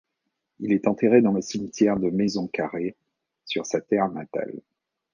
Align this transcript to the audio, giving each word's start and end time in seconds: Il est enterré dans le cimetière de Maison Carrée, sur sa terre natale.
Il 0.59 0.73
est 0.73 0.87
enterré 0.87 1.21
dans 1.21 1.31
le 1.31 1.43
cimetière 1.43 1.99
de 1.99 2.09
Maison 2.09 2.47
Carrée, 2.47 2.95
sur 3.45 3.67
sa 3.67 3.81
terre 3.81 4.09
natale. 4.09 4.59